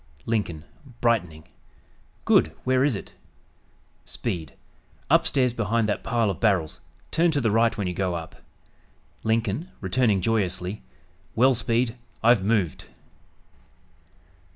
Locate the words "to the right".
7.29-7.77